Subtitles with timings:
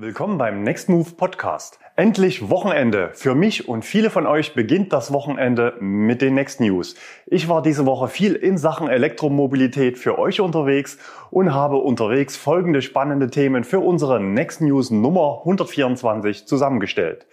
[0.00, 1.80] Willkommen beim Next Move Podcast.
[1.96, 3.10] Endlich Wochenende.
[3.14, 6.94] Für mich und viele von euch beginnt das Wochenende mit den Next News.
[7.26, 10.98] Ich war diese Woche viel in Sachen Elektromobilität für euch unterwegs
[11.32, 17.26] und habe unterwegs folgende spannende Themen für unsere Next News Nummer 124 zusammengestellt.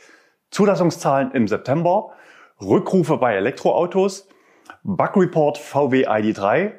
[0.49, 2.13] Zulassungszahlen im September,
[2.59, 4.27] Rückrufe bei Elektroautos,
[4.81, 6.71] Bug Report VW ID3,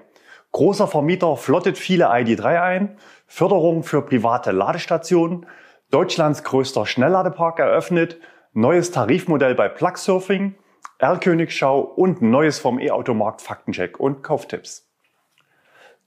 [0.51, 2.99] großer Vermieter flottet viele ID3 ein,
[3.29, 5.47] Förderung für private Ladestationen,
[5.91, 8.19] Deutschlands größter Schnellladepark eröffnet,
[8.53, 10.57] neues Tarifmodell bei Plugsurfing,
[10.99, 14.83] Erlkönigschau und neues vom E-Automarkt Faktencheck und Kauftipps.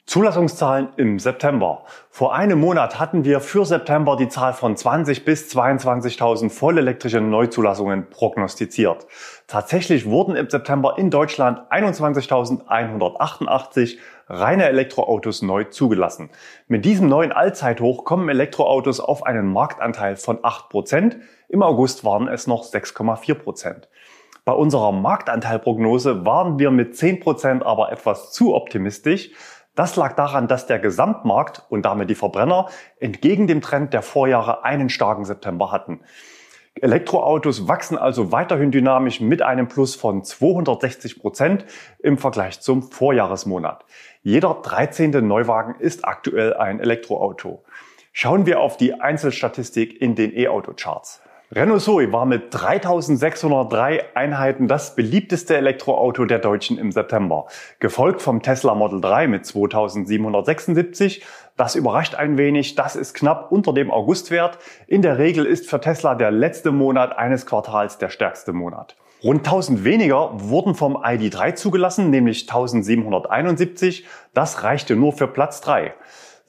[0.06, 1.84] Zulassungszahlen im September.
[2.10, 8.10] Vor einem Monat hatten wir für September die Zahl von 20 bis 22.000 vollelektrische Neuzulassungen
[8.10, 9.06] prognostiziert.
[9.46, 16.30] Tatsächlich wurden im September in Deutschland 21.188 reine Elektroautos neu zugelassen.
[16.68, 21.18] Mit diesem neuen Allzeithoch kommen Elektroautos auf einen Marktanteil von 8%.
[21.50, 23.88] Im August waren es noch 6,4%.
[24.46, 29.32] Bei unserer Marktanteilprognose waren wir mit 10% aber etwas zu optimistisch.
[29.76, 32.68] Das lag daran, dass der Gesamtmarkt und damit die Verbrenner
[33.00, 36.02] entgegen dem Trend der Vorjahre einen starken September hatten.
[36.82, 41.66] Elektroautos wachsen also weiterhin dynamisch mit einem Plus von 260 Prozent
[42.00, 43.86] im Vergleich zum Vorjahresmonat.
[44.22, 45.12] Jeder 13.
[45.26, 47.64] Neuwagen ist aktuell ein Elektroauto.
[48.12, 51.22] Schauen wir auf die Einzelstatistik in den E-Auto-Charts.
[51.52, 57.48] Renault Zoe war mit 3603 Einheiten das beliebteste Elektroauto der Deutschen im September,
[57.80, 61.26] gefolgt vom Tesla Model 3 mit 2776.
[61.58, 64.60] Das überrascht ein wenig, das ist knapp unter dem Augustwert.
[64.86, 68.96] In der Regel ist für Tesla der letzte Monat eines Quartals der stärkste Monat.
[69.24, 74.06] Rund 1000 weniger wurden vom ID3 zugelassen, nämlich 1771.
[74.36, 75.96] Das reichte nur für Platz 3.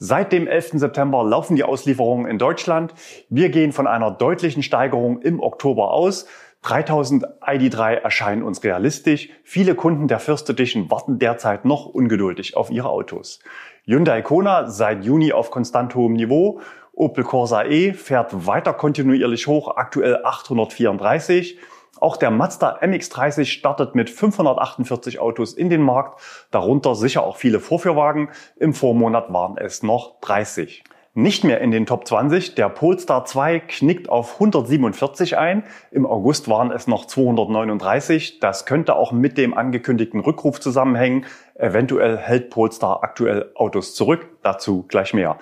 [0.03, 0.79] Seit dem 11.
[0.79, 2.95] September laufen die Auslieferungen in Deutschland.
[3.29, 6.25] Wir gehen von einer deutlichen Steigerung im Oktober aus.
[6.63, 9.29] 3000 ID3 erscheinen uns realistisch.
[9.43, 13.41] Viele Kunden der First Edition warten derzeit noch ungeduldig auf ihre Autos.
[13.85, 16.61] Hyundai Kona seit Juni auf konstant hohem Niveau.
[16.93, 21.59] Opel Corsa E fährt weiter kontinuierlich hoch, aktuell 834.
[21.99, 26.19] Auch der Mazda MX-30 startet mit 548 Autos in den Markt,
[26.49, 28.29] darunter sicher auch viele Vorführwagen.
[28.55, 32.55] Im Vormonat waren es noch 30 nicht mehr in den Top 20.
[32.55, 35.63] Der Polestar 2 knickt auf 147 ein.
[35.91, 38.39] Im August waren es noch 239.
[38.39, 41.25] Das könnte auch mit dem angekündigten Rückruf zusammenhängen.
[41.55, 44.29] Eventuell hält Polestar aktuell Autos zurück.
[44.41, 45.37] Dazu gleich mehr.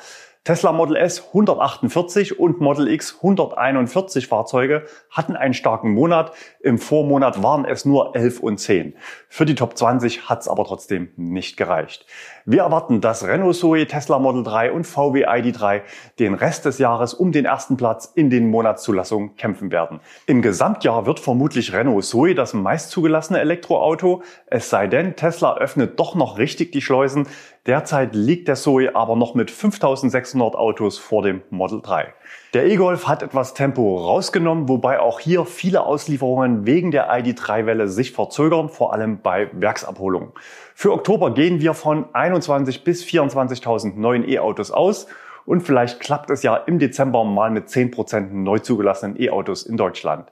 [0.50, 6.32] Tesla Model S 148 und Model X 141 Fahrzeuge hatten einen starken Monat.
[6.60, 8.96] Im Vormonat waren es nur 11 und 10.
[9.28, 12.08] Für die Top 20 hat es aber trotzdem nicht gereicht.
[12.46, 15.82] Wir erwarten, dass Renault Zoe, Tesla Model 3 und VW ID3
[16.18, 20.00] den Rest des Jahres um den ersten Platz in den Monatszulassungen kämpfen werden.
[20.26, 26.00] Im Gesamtjahr wird vermutlich Renault Zoe das meist zugelassene Elektroauto, es sei denn, Tesla öffnet
[26.00, 27.28] doch noch richtig die Schleusen.
[27.70, 32.16] Derzeit liegt der Zoe aber noch mit 5600 Autos vor dem Model 3.
[32.56, 38.12] Der E-Golf hat etwas Tempo rausgenommen, wobei auch hier viele Auslieferungen wegen der ID3-Welle sich
[38.12, 40.32] verzögern, vor allem bei Werksabholungen.
[40.74, 45.06] Für Oktober gehen wir von 21 bis 24.000 neuen E-Autos aus
[45.46, 50.32] und vielleicht klappt es ja im Dezember mal mit 10% neu zugelassenen E-Autos in Deutschland.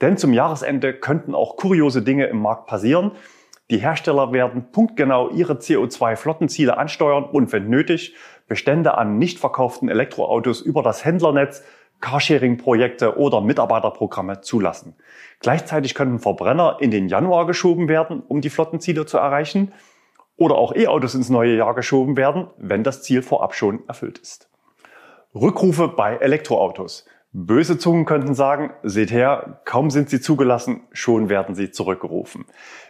[0.00, 3.12] Denn zum Jahresende könnten auch kuriose Dinge im Markt passieren.
[3.70, 8.14] Die Hersteller werden punktgenau ihre CO2-Flottenziele ansteuern und wenn nötig
[8.46, 11.62] Bestände an nicht verkauften Elektroautos über das Händlernetz,
[12.00, 14.94] Carsharing-Projekte oder Mitarbeiterprogramme zulassen.
[15.40, 19.72] Gleichzeitig können Verbrenner in den Januar geschoben werden, um die Flottenziele zu erreichen,
[20.36, 24.48] oder auch E-Autos ins neue Jahr geschoben werden, wenn das Ziel vorab schon erfüllt ist.
[25.34, 27.06] Rückrufe bei Elektroautos.
[27.40, 32.46] Böse Zungen könnten sagen, seht her, kaum sind sie zugelassen, schon werden sie zurückgerufen.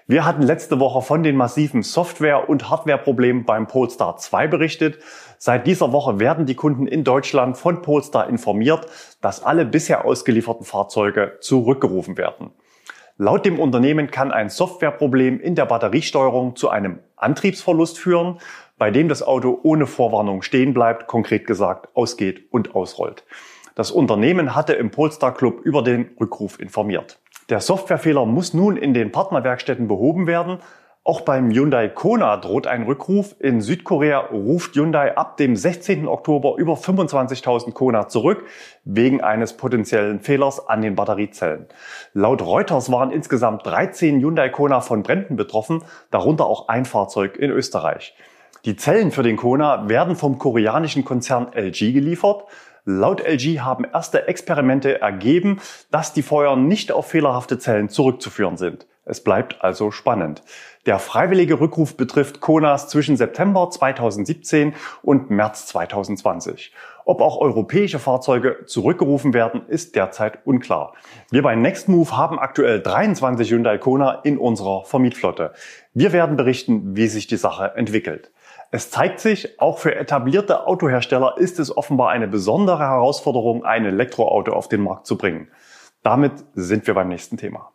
[0.07, 5.01] Wir hatten letzte Woche von den massiven Software- und Hardwareproblemen beim Polestar 2 berichtet.
[5.37, 8.87] Seit dieser Woche werden die Kunden in Deutschland von Polestar informiert,
[9.21, 12.51] dass alle bisher ausgelieferten Fahrzeuge zurückgerufen werden.
[13.19, 18.39] Laut dem Unternehmen kann ein Softwareproblem in der Batteriesteuerung zu einem Antriebsverlust führen,
[18.79, 23.25] bei dem das Auto ohne Vorwarnung stehen bleibt, konkret gesagt ausgeht und ausrollt.
[23.79, 27.21] Das Unternehmen hatte im Polestar Club über den Rückruf informiert.
[27.49, 30.59] Der Softwarefehler muss nun in den Partnerwerkstätten behoben werden.
[31.05, 33.37] Auch beim Hyundai Kona droht ein Rückruf.
[33.39, 36.09] In Südkorea ruft Hyundai ab dem 16.
[36.09, 38.47] Oktober über 25.000 Kona zurück
[38.83, 41.67] wegen eines potenziellen Fehlers an den Batteriezellen.
[42.15, 47.53] Laut Reuters waren insgesamt 13 Hyundai Kona von Bränden betroffen, darunter auch ein Fahrzeug in
[47.53, 48.17] Österreich.
[48.65, 52.45] Die Zellen für den Kona werden vom koreanischen Konzern LG geliefert.
[52.91, 58.87] Laut LG haben erste Experimente ergeben, dass die Feuer nicht auf fehlerhafte Zellen zurückzuführen sind.
[59.05, 60.43] Es bleibt also spannend.
[60.87, 66.73] Der freiwillige Rückruf betrifft Konas zwischen September 2017 und März 2020.
[67.05, 70.95] Ob auch europäische Fahrzeuge zurückgerufen werden, ist derzeit unklar.
[71.31, 75.53] Wir bei Nextmove haben aktuell 23 Hyundai Kona in unserer Vermietflotte.
[75.93, 78.31] Wir werden berichten, wie sich die Sache entwickelt.
[78.71, 84.53] Es zeigt sich, auch für etablierte Autohersteller ist es offenbar eine besondere Herausforderung, ein Elektroauto
[84.53, 85.49] auf den Markt zu bringen.
[86.03, 87.73] Damit sind wir beim nächsten Thema.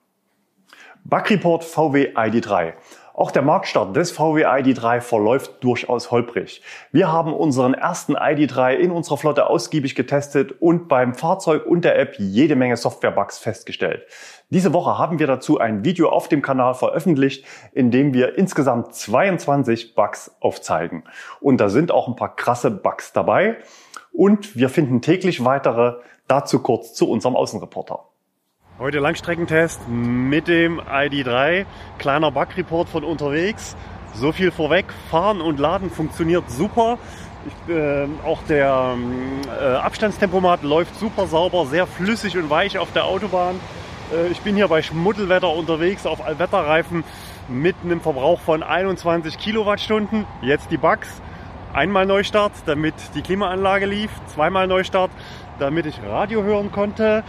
[1.03, 2.73] Bug-Report VW ID3.
[3.15, 6.61] Auch der Marktstart des VW ID3 verläuft durchaus holprig.
[6.91, 11.99] Wir haben unseren ersten ID3 in unserer Flotte ausgiebig getestet und beim Fahrzeug und der
[11.99, 14.03] App jede Menge Software-Bugs festgestellt.
[14.53, 18.93] Diese Woche haben wir dazu ein Video auf dem Kanal veröffentlicht, in dem wir insgesamt
[18.93, 21.05] 22 Bugs aufzeigen.
[21.41, 23.57] Und da sind auch ein paar krasse Bugs dabei.
[24.11, 25.95] Und wir finden täglich weitere.
[26.27, 28.01] Dazu kurz zu unserem Außenreporter.
[28.77, 31.65] Heute Langstreckentest mit dem ID3.
[31.97, 33.75] Kleiner Bug-Report von unterwegs.
[34.13, 34.85] So viel vorweg.
[35.09, 36.99] Fahren und Laden funktioniert super.
[37.47, 38.95] Ich, äh, auch der
[39.59, 43.59] äh, Abstandstempomat läuft super sauber, sehr flüssig und weich auf der Autobahn.
[44.13, 47.03] Äh, ich bin hier bei Schmuddelwetter unterwegs auf Allwetterreifen
[47.47, 50.25] mit einem Verbrauch von 21 Kilowattstunden.
[50.41, 51.09] Jetzt die Bugs.
[51.73, 54.11] Einmal Neustart, damit die Klimaanlage lief.
[54.27, 55.11] Zweimal Neustart,
[55.59, 57.23] damit ich Radio hören konnte.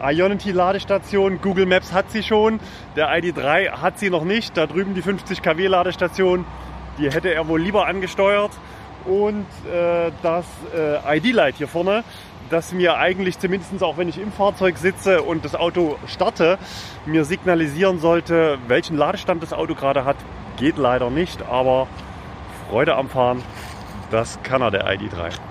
[0.00, 2.60] Ionity-Ladestation, Google Maps hat sie schon,
[2.94, 4.56] der ID3 hat sie noch nicht.
[4.56, 6.44] Da drüben die 50 kW Ladestation,
[6.98, 8.52] die hätte er wohl lieber angesteuert.
[9.04, 10.44] Und äh, das
[10.76, 12.04] äh, ID-Light hier vorne,
[12.50, 16.58] das mir eigentlich zumindest auch wenn ich im Fahrzeug sitze und das Auto starte,
[17.06, 20.16] mir signalisieren sollte, welchen Ladestand das Auto gerade hat,
[20.56, 21.86] geht leider nicht, aber
[22.68, 23.42] Freude am Fahren,
[24.10, 25.47] das kann er der ID3.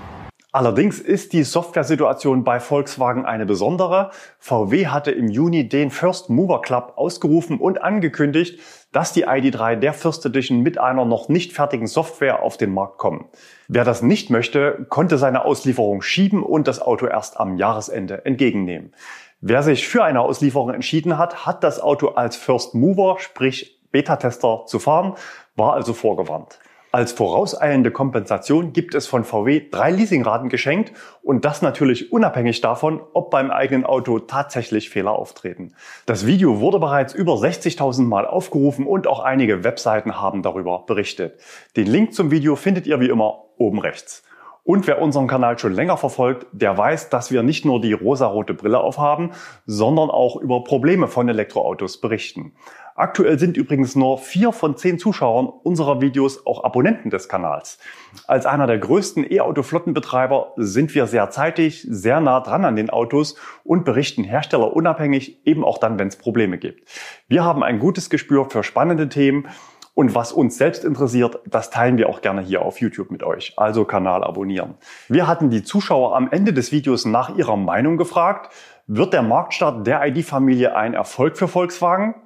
[0.50, 4.10] Allerdings ist die Software-Situation bei Volkswagen eine besondere.
[4.38, 8.58] VW hatte im Juni den First Mover Club ausgerufen und angekündigt,
[8.90, 12.96] dass die ID3 der First Edition mit einer noch nicht fertigen Software auf den Markt
[12.96, 13.26] kommen.
[13.68, 18.94] Wer das nicht möchte, konnte seine Auslieferung schieben und das Auto erst am Jahresende entgegennehmen.
[19.42, 24.64] Wer sich für eine Auslieferung entschieden hat, hat das Auto als First Mover, sprich Beta-Tester
[24.66, 25.12] zu fahren,
[25.56, 26.58] war also vorgewarnt.
[26.90, 30.92] Als vorauseilende Kompensation gibt es von VW drei Leasingraten geschenkt
[31.22, 35.74] und das natürlich unabhängig davon, ob beim eigenen Auto tatsächlich Fehler auftreten.
[36.06, 41.38] Das Video wurde bereits über 60.000 Mal aufgerufen und auch einige Webseiten haben darüber berichtet.
[41.76, 44.22] Den Link zum Video findet ihr wie immer oben rechts.
[44.64, 48.52] Und wer unseren Kanal schon länger verfolgt, der weiß, dass wir nicht nur die rosarote
[48.52, 49.30] Brille aufhaben,
[49.64, 52.52] sondern auch über Probleme von Elektroautos berichten.
[52.98, 57.78] Aktuell sind übrigens nur vier von zehn Zuschauern unserer Videos auch Abonnenten des Kanals.
[58.26, 63.36] Als einer der größten E-Auto-Flottenbetreiber sind wir sehr zeitig, sehr nah dran an den Autos
[63.62, 66.88] und berichten herstellerunabhängig, eben auch dann, wenn es Probleme gibt.
[67.28, 69.46] Wir haben ein gutes Gespür für spannende Themen
[69.94, 73.54] und was uns selbst interessiert, das teilen wir auch gerne hier auf YouTube mit euch.
[73.56, 74.74] Also Kanal abonnieren.
[75.08, 78.52] Wir hatten die Zuschauer am Ende des Videos nach ihrer Meinung gefragt.
[78.88, 82.16] Wird der Marktstart der ID-Familie ein Erfolg für Volkswagen?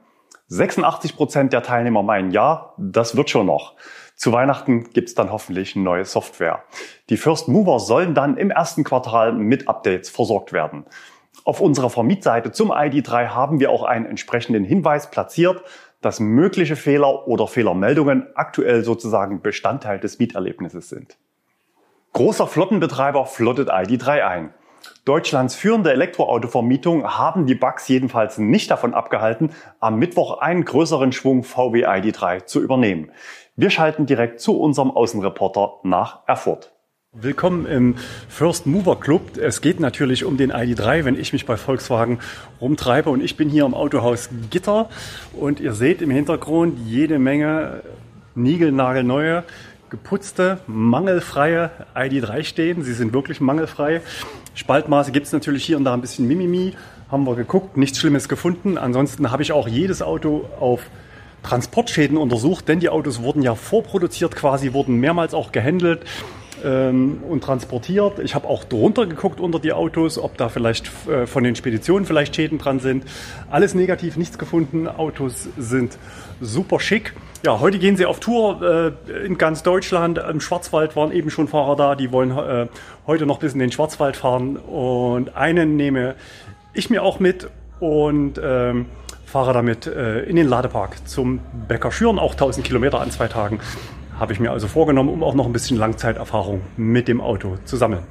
[0.52, 3.72] 86 Prozent der Teilnehmer meinen ja, das wird schon noch.
[4.16, 6.62] Zu Weihnachten gibt's dann hoffentlich neue Software.
[7.08, 10.84] Die First Mover sollen dann im ersten Quartal mit Updates versorgt werden.
[11.44, 15.62] Auf unserer Vermietseite zum ID3 haben wir auch einen entsprechenden Hinweis platziert,
[16.02, 21.16] dass mögliche Fehler oder Fehlermeldungen aktuell sozusagen Bestandteil des Mieterlebnisses sind.
[22.12, 24.54] Großer Flottenbetreiber flottet ID3 ein.
[25.04, 31.42] Deutschlands führende Elektroautovermietung haben die Bugs jedenfalls nicht davon abgehalten, am Mittwoch einen größeren Schwung
[31.42, 33.10] VW ID3 zu übernehmen.
[33.56, 36.72] Wir schalten direkt zu unserem Außenreporter nach Erfurt.
[37.10, 37.96] Willkommen im
[38.28, 39.38] First Mover Club.
[39.38, 42.20] Es geht natürlich um den ID3, wenn ich mich bei Volkswagen
[42.60, 43.10] rumtreibe.
[43.10, 44.88] Und ich bin hier im Autohaus Gitter
[45.32, 47.82] und ihr seht im Hintergrund jede Menge
[48.36, 49.42] niegelnagelneue,
[49.92, 52.82] geputzte, mangelfreie ID3 stehen.
[52.82, 54.00] Sie sind wirklich mangelfrei.
[54.54, 56.72] Spaltmaße gibt es natürlich hier und da ein bisschen Mimimi.
[57.10, 58.78] Haben wir geguckt, nichts Schlimmes gefunden.
[58.78, 60.80] Ansonsten habe ich auch jedes Auto auf
[61.42, 66.06] Transportschäden untersucht, denn die Autos wurden ja vorproduziert quasi, wurden mehrmals auch gehandelt
[66.64, 68.18] ähm, und transportiert.
[68.18, 72.06] Ich habe auch drunter geguckt unter die Autos, ob da vielleicht äh, von den Speditionen
[72.06, 73.04] vielleicht Schäden dran sind.
[73.50, 74.88] Alles negativ, nichts gefunden.
[74.88, 75.98] Autos sind
[76.40, 77.14] super schick.
[77.44, 80.18] Ja, heute gehen sie auf Tour äh, in ganz Deutschland.
[80.18, 82.68] Im Schwarzwald waren eben schon Fahrer da, die wollen äh,
[83.06, 84.56] heute noch bis in den Schwarzwald fahren.
[84.56, 86.14] Und einen nehme
[86.74, 87.48] ich mir auch mit
[87.80, 88.86] und ähm,
[89.26, 93.60] fahre damit äh, in den Ladepark zum Bäcker Schüren, auch 1000 Kilometer an zwei Tagen
[94.18, 97.76] habe ich mir also vorgenommen, um auch noch ein bisschen Langzeiterfahrung mit dem Auto zu
[97.76, 98.02] sammeln.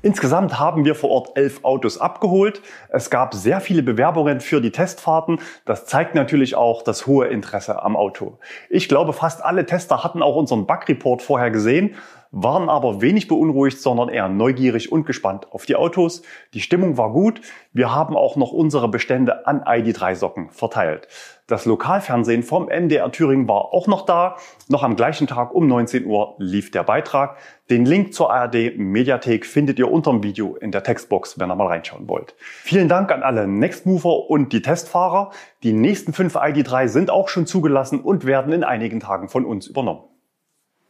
[0.00, 2.62] Insgesamt haben wir vor Ort elf Autos abgeholt.
[2.88, 5.40] Es gab sehr viele Bewerbungen für die Testfahrten.
[5.64, 8.38] Das zeigt natürlich auch das hohe Interesse am Auto.
[8.70, 11.96] Ich glaube, fast alle Tester hatten auch unseren Bug-Report vorher gesehen
[12.30, 16.22] waren aber wenig beunruhigt, sondern eher neugierig und gespannt auf die Autos.
[16.54, 17.40] Die Stimmung war gut.
[17.72, 21.08] Wir haben auch noch unsere Bestände an ID3-Socken verteilt.
[21.48, 24.36] Das Lokalfernsehen vom NDR Thüringen war auch noch da.
[24.68, 27.38] Noch am gleichen Tag um 19 Uhr lief der Beitrag.
[27.70, 31.68] Den Link zur ARD Mediathek findet ihr unterm Video in der Textbox, wenn ihr mal
[31.68, 32.34] reinschauen wollt.
[32.38, 35.30] Vielen Dank an alle Nextmover und die Testfahrer.
[35.62, 39.68] Die nächsten fünf ID3 sind auch schon zugelassen und werden in einigen Tagen von uns
[39.68, 40.04] übernommen.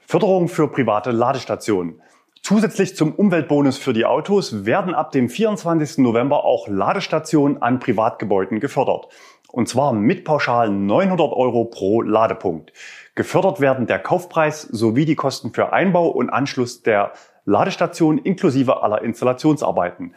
[0.06, 2.02] Förderung für private Ladestationen.
[2.42, 5.98] Zusätzlich zum Umweltbonus für die Autos werden ab dem 24.
[5.98, 9.08] November auch Ladestationen an Privatgebäuden gefördert.
[9.50, 12.72] Und zwar mit pauschal 900 Euro pro Ladepunkt.
[13.14, 17.12] Gefördert werden der Kaufpreis sowie die Kosten für Einbau und Anschluss der
[17.44, 20.14] Ladestation inklusive aller Installationsarbeiten.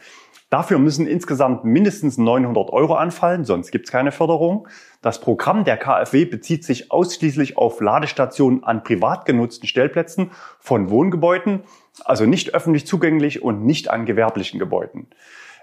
[0.52, 4.68] Dafür müssen insgesamt mindestens 900 Euro anfallen, sonst gibt es keine Förderung.
[5.02, 11.64] Das Programm der KfW bezieht sich ausschließlich auf Ladestationen an privat genutzten Stellplätzen von Wohngebäuden,
[12.04, 15.08] also nicht öffentlich zugänglich und nicht an gewerblichen Gebäuden.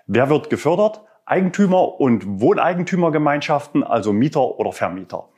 [0.06, 1.02] Wer wird gefördert?
[1.28, 5.28] Eigentümer und Wohneigentümergemeinschaften, also Mieter oder Vermieter.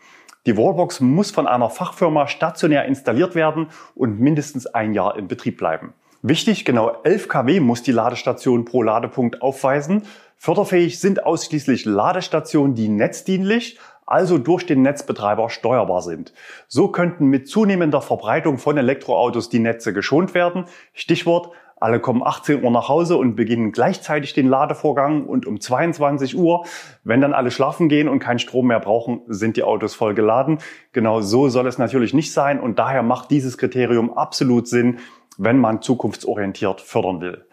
[0.47, 5.59] Die Wallbox muss von einer Fachfirma stationär installiert werden und mindestens ein Jahr in Betrieb
[5.59, 5.93] bleiben.
[6.23, 10.03] Wichtig, genau 11 kW muss die Ladestation pro Ladepunkt aufweisen.
[10.37, 16.33] Förderfähig sind ausschließlich Ladestationen, die netzdienlich, also durch den Netzbetreiber steuerbar sind.
[16.69, 20.65] So könnten mit zunehmender Verbreitung von Elektroautos die Netze geschont werden.
[20.95, 26.37] Stichwort, alle kommen 18 Uhr nach Hause und beginnen gleichzeitig den Ladevorgang und um 22
[26.37, 26.67] Uhr,
[27.05, 30.59] wenn dann alle schlafen gehen und keinen Strom mehr brauchen, sind die Autos voll geladen.
[30.93, 34.99] Genau so soll es natürlich nicht sein und daher macht dieses Kriterium absolut Sinn,
[35.39, 37.47] wenn man zukunftsorientiert fördern will.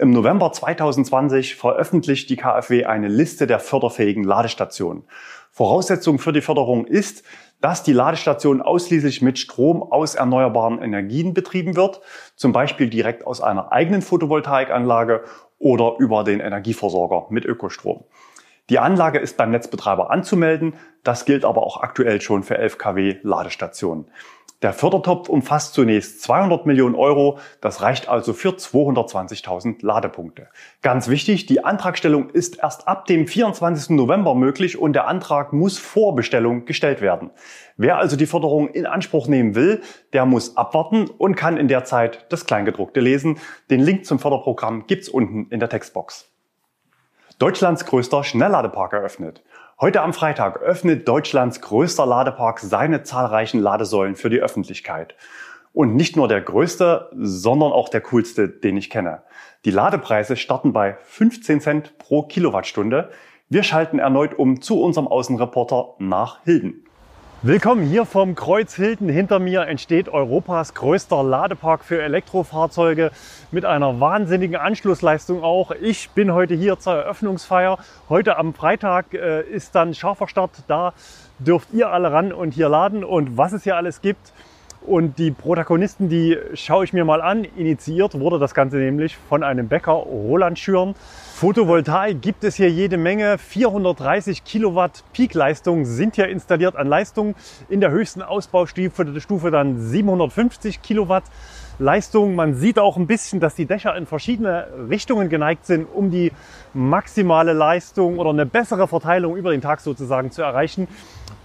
[0.00, 5.04] Im November 2020 veröffentlicht die KfW eine Liste der förderfähigen Ladestationen.
[5.50, 7.22] Voraussetzung für die Förderung ist,
[7.60, 12.00] dass die Ladestation ausschließlich mit Strom aus erneuerbaren Energien betrieben wird,
[12.34, 15.22] zum Beispiel direkt aus einer eigenen Photovoltaikanlage
[15.58, 18.04] oder über den Energieversorger mit Ökostrom.
[18.70, 23.16] Die Anlage ist beim Netzbetreiber anzumelden, das gilt aber auch aktuell schon für 11 kW
[23.22, 24.06] Ladestationen.
[24.62, 27.38] Der Fördertopf umfasst zunächst 200 Millionen Euro.
[27.62, 30.48] Das reicht also für 220.000 Ladepunkte.
[30.82, 33.96] Ganz wichtig, die Antragstellung ist erst ab dem 24.
[33.96, 37.30] November möglich und der Antrag muss vor Bestellung gestellt werden.
[37.78, 39.80] Wer also die Förderung in Anspruch nehmen will,
[40.12, 43.38] der muss abwarten und kann in der Zeit das Kleingedruckte lesen.
[43.70, 46.30] Den Link zum Förderprogramm gibt's unten in der Textbox.
[47.38, 49.42] Deutschlands größter Schnellladepark eröffnet.
[49.80, 55.14] Heute am Freitag öffnet Deutschlands größter Ladepark seine zahlreichen Ladesäulen für die Öffentlichkeit.
[55.72, 59.22] Und nicht nur der größte, sondern auch der coolste, den ich kenne.
[59.64, 63.08] Die Ladepreise starten bei 15 Cent pro Kilowattstunde.
[63.48, 66.84] Wir schalten erneut um zu unserem Außenreporter nach Hilden.
[67.42, 69.08] Willkommen hier vom Kreuz Hilden.
[69.08, 73.12] Hinter mir entsteht Europas größter Ladepark für Elektrofahrzeuge
[73.50, 75.70] mit einer wahnsinnigen Anschlussleistung auch.
[75.70, 77.78] Ich bin heute hier zur Eröffnungsfeier.
[78.10, 80.50] Heute am Freitag äh, ist dann scharfer Start.
[80.68, 80.92] Da
[81.38, 84.34] dürft ihr alle ran und hier laden und was es hier alles gibt.
[84.86, 87.44] Und die Protagonisten, die schaue ich mir mal an.
[87.44, 90.94] Initiiert wurde das Ganze nämlich von einem Bäcker, Roland Schüren.
[91.34, 93.36] Photovoltaik gibt es hier jede Menge.
[93.36, 97.34] 430 Kilowatt Peakleistung sind hier installiert an Leistung.
[97.68, 101.24] In der höchsten Ausbaustufe Stufe dann 750 Kilowatt
[101.78, 102.34] Leistung.
[102.34, 106.32] Man sieht auch ein bisschen, dass die Dächer in verschiedene Richtungen geneigt sind, um die
[106.72, 110.88] maximale Leistung oder eine bessere Verteilung über den Tag sozusagen zu erreichen,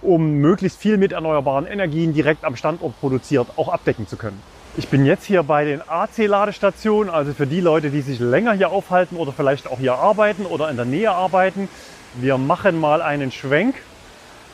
[0.02, 4.40] um möglichst viel mit erneuerbaren Energien direkt am Standort produziert auch abdecken zu können.
[4.78, 8.70] Ich bin jetzt hier bei den AC-Ladestationen, also für die Leute, die sich länger hier
[8.70, 11.68] aufhalten oder vielleicht auch hier arbeiten oder in der Nähe arbeiten.
[12.14, 13.76] Wir machen mal einen Schwenk.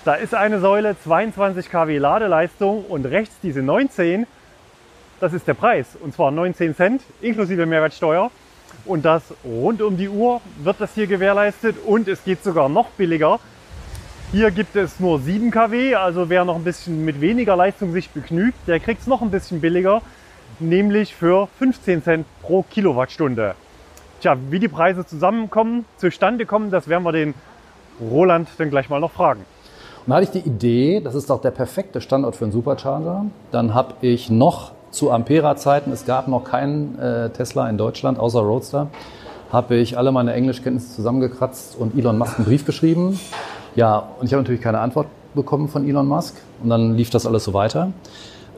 [0.05, 4.27] Da ist eine Säule, 22 kW Ladeleistung und rechts diese 19,
[5.21, 5.97] das ist der Preis.
[6.01, 8.31] Und zwar 19 Cent inklusive Mehrwertsteuer.
[8.85, 12.89] Und das rund um die Uhr wird das hier gewährleistet und es geht sogar noch
[12.91, 13.39] billiger.
[14.33, 18.09] Hier gibt es nur 7 kW, also wer noch ein bisschen mit weniger Leistung sich
[18.09, 20.01] begnügt, der kriegt es noch ein bisschen billiger,
[20.59, 23.55] nämlich für 15 Cent pro Kilowattstunde.
[24.23, 27.35] Tja, wie die Preise zusammenkommen, zustande kommen, das werden wir den
[28.01, 29.45] Roland dann gleich mal noch fragen.
[30.07, 33.27] Und da hatte ich die Idee, das ist doch der perfekte Standort für einen Supercharger.
[33.51, 38.41] Dann habe ich noch zu Ampera-Zeiten, es gab noch keinen äh, Tesla in Deutschland außer
[38.41, 38.89] Roadster,
[39.53, 43.21] habe ich alle meine Englischkenntnisse zusammengekratzt und Elon Musk einen Brief geschrieben
[43.75, 46.37] ja, und ich habe natürlich keine Antwort bekommen von Elon Musk.
[46.63, 47.93] Und dann lief das alles so weiter.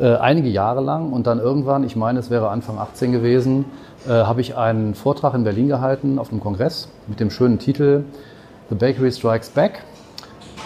[0.00, 3.64] Äh, einige Jahre lang und dann irgendwann, ich meine, es wäre Anfang 18 gewesen,
[4.06, 8.04] äh, habe ich einen Vortrag in Berlin gehalten auf einem Kongress mit dem schönen Titel
[8.70, 9.84] The Bakery Strikes Back.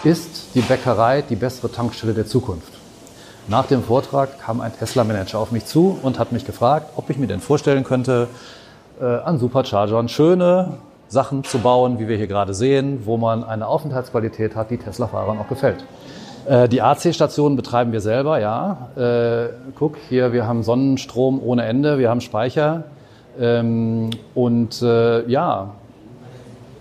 [0.03, 2.73] Ist die Bäckerei die bessere Tankstelle der Zukunft?
[3.47, 7.17] Nach dem Vortrag kam ein Tesla-Manager auf mich zu und hat mich gefragt, ob ich
[7.17, 8.27] mir denn vorstellen könnte,
[8.99, 10.77] äh, an Superchargern schöne
[11.09, 15.39] Sachen zu bauen, wie wir hier gerade sehen, wo man eine Aufenthaltsqualität hat, die Tesla-Fahrern
[15.39, 15.83] auch gefällt.
[16.45, 18.89] Äh, die AC-Stationen betreiben wir selber, ja.
[18.95, 22.83] Äh, guck, hier, wir haben Sonnenstrom ohne Ende, wir haben Speicher.
[23.39, 25.71] Ähm, und äh, ja,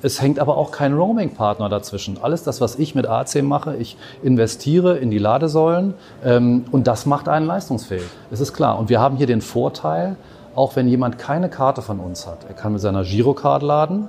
[0.03, 2.19] es hängt aber auch kein Roaming-Partner dazwischen.
[2.23, 5.95] Alles das, was ich mit AC mache, ich investiere in die Ladesäulen
[6.25, 8.05] ähm, und das macht einen leistungsfähig.
[8.31, 8.79] Das ist klar.
[8.79, 10.17] Und wir haben hier den Vorteil,
[10.55, 14.09] auch wenn jemand keine Karte von uns hat, er kann mit seiner Girocard laden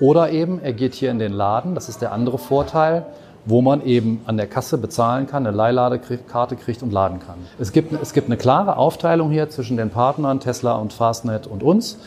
[0.00, 3.06] oder eben er geht hier in den Laden, das ist der andere Vorteil,
[3.46, 7.36] wo man eben an der Kasse bezahlen kann, eine Leihladekarte kriegt und laden kann.
[7.58, 11.62] Es gibt, es gibt eine klare Aufteilung hier zwischen den Partnern Tesla und Fastnet und
[11.62, 11.98] uns.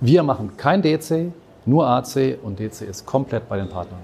[0.00, 1.32] Wir machen kein DC,
[1.66, 3.98] nur AC und DC ist komplett bei den Partnern.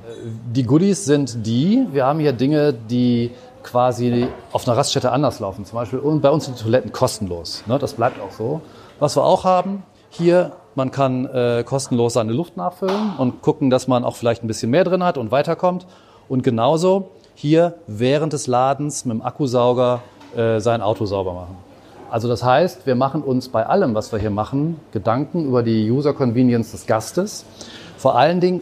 [0.53, 3.31] Die Goodies sind die, wir haben hier Dinge, die
[3.63, 5.65] quasi auf einer Raststätte anders laufen.
[5.65, 7.63] Zum Beispiel bei uns sind die Toiletten kostenlos.
[7.67, 7.79] Ne?
[7.79, 8.61] Das bleibt auch so.
[9.03, 13.89] Was wir auch haben, hier, man kann äh, kostenlos seine Luft nachfüllen und gucken, dass
[13.89, 15.89] man auch vielleicht ein bisschen mehr drin hat und weiterkommt.
[16.29, 20.03] Und genauso hier während des Ladens mit dem Akkusauger
[20.37, 21.57] äh, sein Auto sauber machen.
[22.13, 25.91] Also das heißt, wir machen uns bei allem, was wir hier machen, Gedanken über die
[25.91, 27.45] User Convenience des Gastes.
[27.97, 28.61] Vor allen Dingen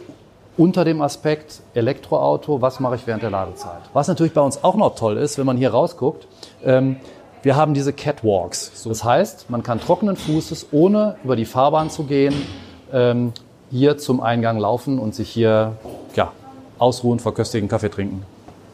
[0.57, 3.81] unter dem Aspekt Elektroauto, was mache ich während der Ladezeit.
[3.93, 6.27] Was natürlich bei uns auch noch toll ist, wenn man hier rausguckt,
[6.65, 6.95] ähm,
[7.43, 8.83] wir haben diese Catwalks.
[8.83, 12.35] Das heißt, man kann trockenen Fußes, ohne über die Fahrbahn zu gehen,
[12.93, 13.33] ähm,
[13.69, 15.73] hier zum Eingang laufen und sich hier
[16.15, 16.31] ja,
[16.77, 18.25] ausruhen, verköstigen, Kaffee trinken.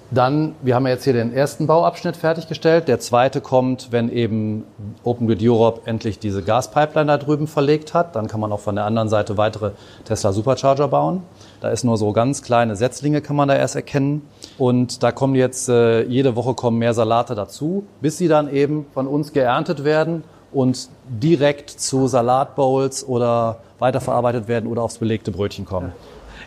[0.10, 2.88] Dann, wir haben jetzt hier den ersten Bauabschnitt fertiggestellt.
[2.88, 4.64] Der zweite kommt, wenn eben
[5.04, 8.16] Open Grid Europe endlich diese Gaspipeline da drüben verlegt hat.
[8.16, 9.72] Dann kann man auch von der anderen Seite weitere
[10.06, 11.24] Tesla Supercharger bauen.
[11.60, 14.22] Da ist nur so ganz kleine Setzlinge, kann man da erst erkennen.
[14.58, 18.86] Und da kommen jetzt, äh, jede Woche kommen mehr Salate dazu, bis sie dann eben
[18.94, 25.66] von uns geerntet werden und direkt zu Salatbowls oder weiterverarbeitet werden oder aufs belegte Brötchen
[25.66, 25.92] kommen.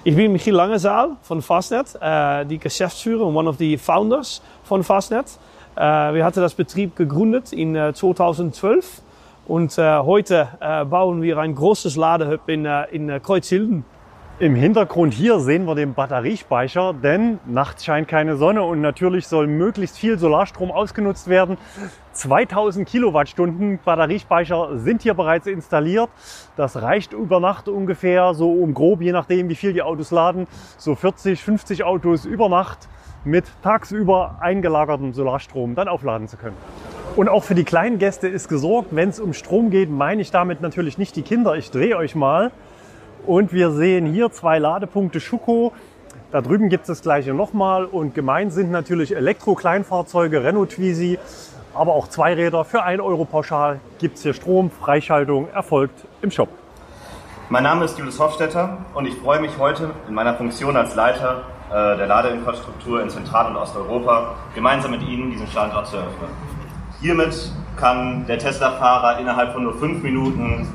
[0.03, 4.83] Ich bin Michiel Langezaal von Fastnet, äh, die Geschäftsführer und one of the founders von
[4.83, 5.27] Fastnet.
[5.77, 5.81] Äh,
[6.15, 9.03] wir hatten das Betrieb gegründet in äh, 2012
[9.47, 13.85] und heute äh, bauen wir ein großes Ladehub in, in Kreuzhilden.
[14.41, 19.47] Im Hintergrund hier sehen wir den Batteriespeicher, denn nachts scheint keine Sonne und natürlich soll
[19.47, 21.59] möglichst viel Solarstrom ausgenutzt werden.
[22.15, 26.09] 2000 Kilowattstunden Batteriespeicher sind hier bereits installiert.
[26.57, 30.47] Das reicht über Nacht ungefähr, so um grob, je nachdem wie viel die Autos laden,
[30.79, 32.89] so 40, 50 Autos über Nacht
[33.25, 36.57] mit tagsüber eingelagertem Solarstrom dann aufladen zu können.
[37.15, 38.89] Und auch für die kleinen Gäste ist gesorgt.
[38.93, 41.57] Wenn es um Strom geht, meine ich damit natürlich nicht die Kinder.
[41.57, 42.53] Ich drehe euch mal.
[43.27, 45.73] Und wir sehen hier zwei Ladepunkte Schuko.
[46.33, 47.85] Da drüben gibt es das gleiche nochmal.
[47.85, 51.19] Und gemeint sind natürlich Elektro-Kleinfahrzeuge, Renault Twizy,
[51.75, 52.65] aber auch Zweiräder.
[52.65, 54.71] Für 1 Euro pauschal gibt es hier Strom.
[54.71, 56.49] Freischaltung erfolgt im Shop.
[57.49, 61.43] Mein Name ist Julius Hofstetter und ich freue mich heute in meiner Funktion als Leiter
[61.69, 66.31] äh, der Ladeinfrastruktur in Zentral- und Osteuropa gemeinsam mit Ihnen diesen Standort zu eröffnen.
[67.01, 70.69] Hiermit kann der Tesla-Fahrer innerhalb von nur fünf Minuten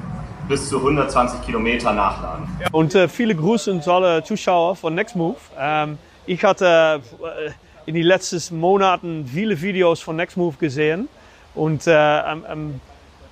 [0.47, 2.47] bis zu 120 Kilometer nachladen.
[2.71, 5.39] Und äh, viele Grüße an alle Zuschauer von Nextmove.
[5.57, 7.51] Ähm, ich hatte äh,
[7.85, 11.07] in den letzten Monaten viele Videos von Nextmove gesehen
[11.53, 12.79] und äh, ähm,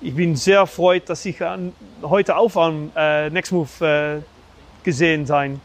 [0.00, 1.38] ich bin sehr erfreut, dass ich
[2.02, 4.20] heute auf am äh, Nextmove äh,
[4.82, 5.60] gesehen sein.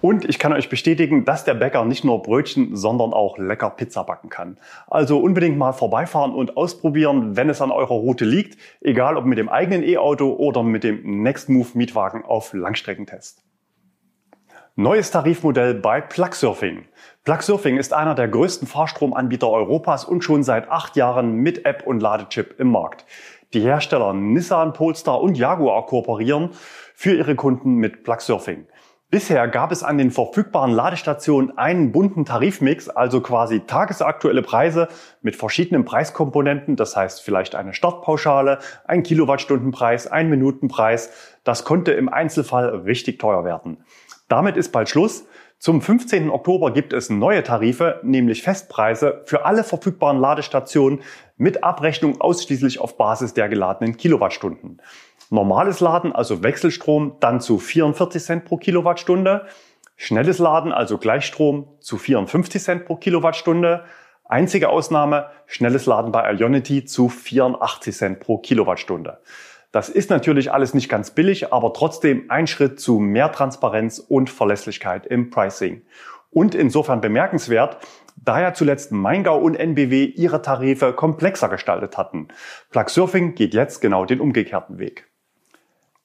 [0.00, 4.04] Und ich kann euch bestätigen, dass der Bäcker nicht nur Brötchen, sondern auch lecker Pizza
[4.04, 4.58] backen kann.
[4.86, 9.38] Also unbedingt mal vorbeifahren und ausprobieren, wenn es an eurer Route liegt, egal ob mit
[9.38, 13.42] dem eigenen E-Auto oder mit dem Nextmove Mietwagen auf Langstreckentest.
[14.76, 16.84] Neues Tarifmodell bei Plugsurfing.
[17.24, 21.98] Plugsurfing ist einer der größten Fahrstromanbieter Europas und schon seit acht Jahren mit App und
[21.98, 23.04] Ladechip im Markt.
[23.54, 26.50] Die Hersteller Nissan, Polestar und Jaguar kooperieren
[26.94, 28.66] für ihre Kunden mit Plugsurfing.
[29.10, 34.88] Bisher gab es an den verfügbaren Ladestationen einen bunten Tarifmix, also quasi tagesaktuelle Preise
[35.22, 41.10] mit verschiedenen Preiskomponenten, das heißt vielleicht eine Startpauschale, ein Kilowattstundenpreis, ein Minutenpreis.
[41.42, 43.78] Das konnte im Einzelfall richtig teuer werden.
[44.28, 45.26] Damit ist bald Schluss.
[45.58, 46.28] Zum 15.
[46.28, 51.00] Oktober gibt es neue Tarife, nämlich Festpreise für alle verfügbaren Ladestationen
[51.38, 54.82] mit Abrechnung ausschließlich auf Basis der geladenen Kilowattstunden.
[55.30, 59.46] Normales Laden, also Wechselstrom, dann zu 44 Cent pro Kilowattstunde.
[59.96, 63.84] Schnelles Laden, also Gleichstrom, zu 54 Cent pro Kilowattstunde.
[64.24, 69.18] Einzige Ausnahme, schnelles Laden bei Ionity zu 84 Cent pro Kilowattstunde.
[69.72, 74.30] Das ist natürlich alles nicht ganz billig, aber trotzdem ein Schritt zu mehr Transparenz und
[74.30, 75.82] Verlässlichkeit im Pricing.
[76.30, 77.78] Und insofern bemerkenswert,
[78.16, 82.28] da ja zuletzt Maingau und NBW ihre Tarife komplexer gestaltet hatten.
[82.70, 85.07] Plug Surfing geht jetzt genau den umgekehrten Weg.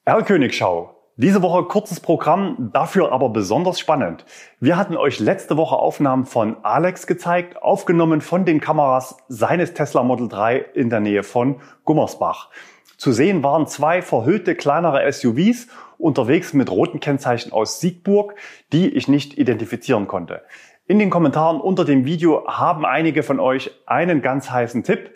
[0.05, 0.97] Erlkönigschau.
[1.15, 4.25] Diese Woche kurzes Programm, dafür aber besonders spannend.
[4.59, 10.03] Wir hatten euch letzte Woche Aufnahmen von Alex gezeigt, aufgenommen von den Kameras seines Tesla
[10.03, 12.49] Model 3 in der Nähe von Gummersbach.
[12.97, 18.35] Zu sehen waren zwei verhüllte kleinere SUVs unterwegs mit roten Kennzeichen aus Siegburg,
[18.73, 20.41] die ich nicht identifizieren konnte.
[20.85, 25.11] In den Kommentaren unter dem Video haben einige von euch einen ganz heißen Tipp.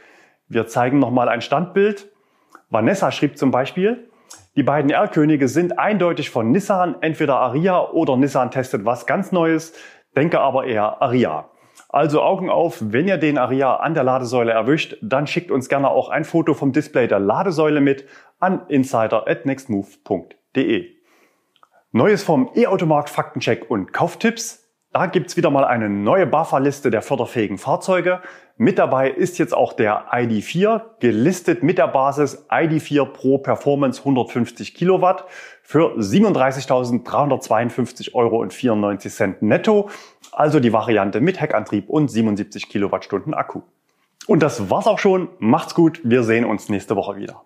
[0.47, 2.07] Wir zeigen nochmal ein Standbild.
[2.69, 4.07] Vanessa schrieb zum Beispiel,
[4.57, 9.73] die beiden R-Könige sind eindeutig von Nissan, entweder Aria oder Nissan testet was ganz Neues,
[10.15, 11.51] denke aber eher Aria.
[11.89, 15.89] Also Augen auf, wenn ihr den Aria an der Ladesäule erwischt, dann schickt uns gerne
[15.89, 18.07] auch ein Foto vom Display der Ladesäule mit
[18.39, 20.87] an insider@nextmove.de.
[21.91, 24.67] Neues vom E-Automarkt Faktencheck und Kauftipps.
[24.91, 28.21] Da gibt's wieder mal eine neue BAFA-Liste der förderfähigen Fahrzeuge.
[28.59, 34.73] Mit dabei ist jetzt auch der ID4, gelistet mit der Basis ID4 Pro Performance 150
[34.73, 35.25] Kilowatt
[35.61, 38.43] für 37.352,94 Euro
[39.41, 39.91] netto.
[40.31, 43.61] Also die Variante mit Heckantrieb und 77 Kilowattstunden Akku.
[44.25, 45.29] Und das war's auch schon.
[45.37, 46.01] Macht's gut.
[46.03, 47.43] Wir sehen uns nächste Woche wieder.